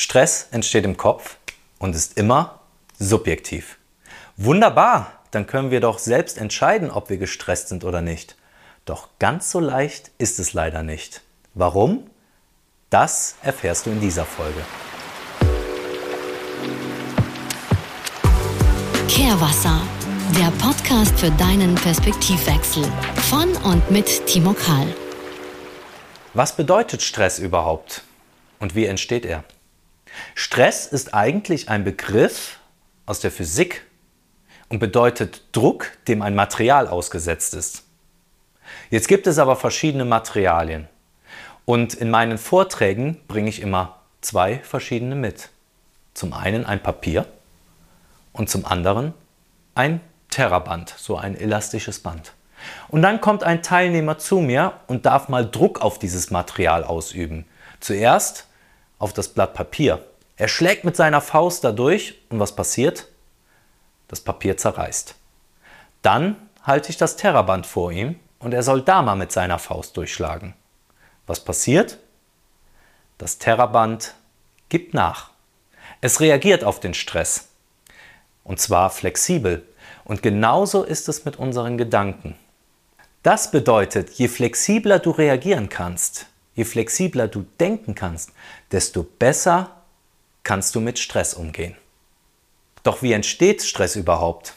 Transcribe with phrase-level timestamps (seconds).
[0.00, 1.38] Stress entsteht im Kopf
[1.80, 2.60] und ist immer
[3.00, 3.78] subjektiv.
[4.36, 8.36] Wunderbar, dann können wir doch selbst entscheiden, ob wir gestresst sind oder nicht.
[8.84, 11.22] Doch ganz so leicht ist es leider nicht.
[11.54, 12.08] Warum?
[12.90, 14.60] Das erfährst du in dieser Folge.
[19.08, 19.82] Kehrwasser,
[20.38, 22.84] der Podcast für deinen Perspektivwechsel
[23.28, 24.94] von und mit Timo Kahl.
[26.34, 28.04] Was bedeutet Stress überhaupt
[28.60, 29.42] und wie entsteht er?
[30.34, 32.58] Stress ist eigentlich ein Begriff
[33.06, 33.84] aus der Physik
[34.68, 37.84] und bedeutet Druck, dem ein Material ausgesetzt ist.
[38.90, 40.88] Jetzt gibt es aber verschiedene Materialien
[41.64, 45.50] und in meinen Vorträgen bringe ich immer zwei verschiedene mit.
[46.14, 47.26] Zum einen ein Papier
[48.32, 49.14] und zum anderen
[49.74, 50.00] ein
[50.30, 52.32] Terraband, so ein elastisches Band.
[52.88, 57.46] Und dann kommt ein Teilnehmer zu mir und darf mal Druck auf dieses Material ausüben.
[57.80, 58.46] Zuerst
[58.98, 60.04] auf das Blatt Papier.
[60.38, 63.08] Er schlägt mit seiner Faust dadurch und was passiert?
[64.06, 65.16] Das Papier zerreißt.
[66.00, 69.96] Dann halte ich das Terraband vor ihm und er soll da mal mit seiner Faust
[69.96, 70.54] durchschlagen.
[71.26, 71.98] Was passiert?
[73.18, 74.14] Das Terraband
[74.68, 75.30] gibt nach.
[76.00, 77.48] Es reagiert auf den Stress.
[78.44, 79.66] Und zwar flexibel.
[80.04, 82.36] Und genauso ist es mit unseren Gedanken.
[83.24, 88.30] Das bedeutet, je flexibler du reagieren kannst, je flexibler du denken kannst,
[88.70, 89.77] desto besser
[90.48, 91.76] kannst du mit Stress umgehen.
[92.82, 94.54] Doch wie entsteht Stress überhaupt?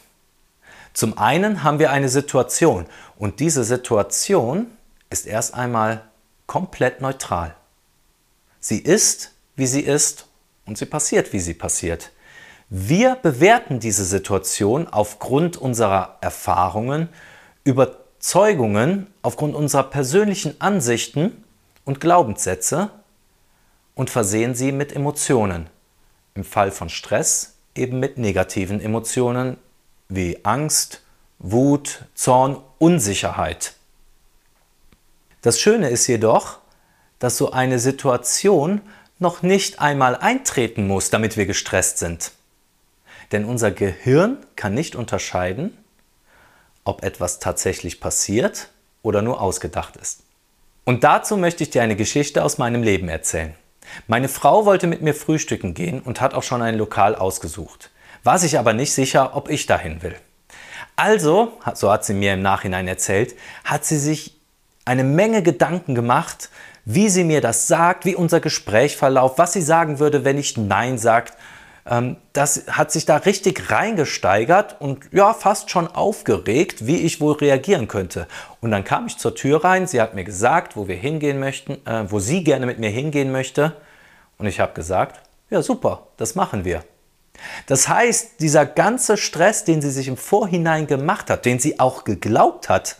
[0.94, 2.86] Zum einen haben wir eine Situation
[3.18, 4.68] und diese Situation
[5.10, 6.02] ist erst einmal
[6.46, 7.54] komplett neutral.
[8.58, 10.28] Sie ist, wie sie ist
[10.64, 12.10] und sie passiert, wie sie passiert.
[12.70, 17.10] Wir bewerten diese Situation aufgrund unserer Erfahrungen,
[17.64, 21.44] Überzeugungen, aufgrund unserer persönlichen Ansichten
[21.84, 22.88] und Glaubenssätze
[23.94, 25.68] und versehen sie mit Emotionen.
[26.34, 29.56] Im Fall von Stress eben mit negativen Emotionen
[30.08, 31.02] wie Angst,
[31.38, 33.74] Wut, Zorn, Unsicherheit.
[35.42, 36.58] Das Schöne ist jedoch,
[37.18, 38.80] dass so eine Situation
[39.18, 42.32] noch nicht einmal eintreten muss, damit wir gestresst sind.
[43.30, 45.76] Denn unser Gehirn kann nicht unterscheiden,
[46.84, 48.68] ob etwas tatsächlich passiert
[49.02, 50.22] oder nur ausgedacht ist.
[50.84, 53.54] Und dazu möchte ich dir eine Geschichte aus meinem Leben erzählen.
[54.06, 57.90] Meine Frau wollte mit mir frühstücken gehen und hat auch schon ein Lokal ausgesucht.
[58.24, 60.14] War sich aber nicht sicher, ob ich dahin will.
[60.96, 63.34] Also, so hat sie mir im Nachhinein erzählt,
[63.64, 64.36] hat sie sich
[64.84, 66.50] eine Menge Gedanken gemacht,
[66.84, 70.56] wie sie mir das sagt, wie unser Gespräch verläuft, was sie sagen würde, wenn ich
[70.56, 71.36] Nein sagt.
[71.84, 77.34] Ähm, das hat sich da richtig reingesteigert und ja, fast schon aufgeregt, wie ich wohl
[77.34, 78.28] reagieren könnte.
[78.60, 81.84] Und dann kam ich zur Tür rein, sie hat mir gesagt, wo wir hingehen möchten,
[81.86, 83.76] äh, wo sie gerne mit mir hingehen möchte.
[84.38, 85.20] Und ich habe gesagt,
[85.50, 86.84] ja super, das machen wir.
[87.66, 92.04] Das heißt, dieser ganze Stress, den sie sich im Vorhinein gemacht hat, den sie auch
[92.04, 92.96] geglaubt hat,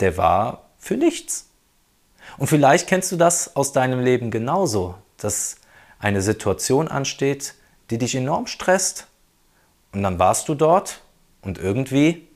[0.00, 1.48] der war für nichts.
[2.38, 5.56] Und vielleicht kennst du das aus deinem Leben genauso, dass
[6.06, 7.54] eine Situation ansteht,
[7.90, 9.08] die dich enorm stresst.
[9.92, 11.00] Und dann warst du dort
[11.42, 12.28] und irgendwie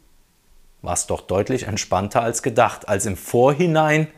[0.82, 4.08] war es doch deutlich entspannter als gedacht, als im Vorhinein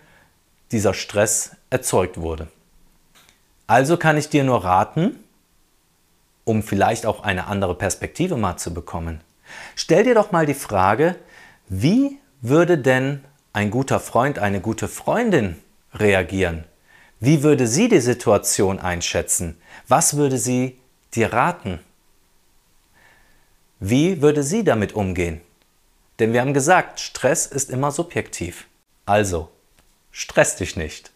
[0.71, 2.49] dieser Stress erzeugt wurde.
[3.67, 5.23] Also kann ich dir nur raten,
[6.45, 9.21] um vielleicht auch eine andere Perspektive mal zu bekommen.
[9.77, 11.17] Stell dir doch mal die Frage,
[11.69, 15.59] wie würde denn ein guter Freund, eine gute Freundin
[15.93, 16.65] reagieren?
[17.25, 19.57] Wie würde sie die Situation einschätzen?
[19.87, 20.81] Was würde sie
[21.15, 21.79] dir raten?
[23.79, 25.41] Wie würde sie damit umgehen?
[26.19, 28.67] Denn wir haben gesagt, Stress ist immer subjektiv.
[29.07, 29.51] Also,
[30.11, 31.13] stress dich nicht.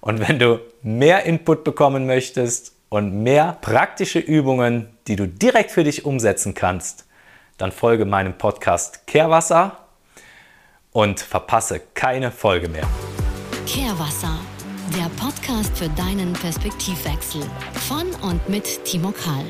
[0.00, 5.82] Und wenn du mehr Input bekommen möchtest und mehr praktische Übungen, die du direkt für
[5.82, 7.06] dich umsetzen kannst,
[7.58, 9.78] dann folge meinem Podcast Kehrwasser
[10.92, 12.86] und verpasse keine Folge mehr.
[13.66, 14.38] Kehrwasser
[14.96, 17.42] der Podcast für deinen Perspektivwechsel
[17.88, 19.44] von und mit Timo Kahl.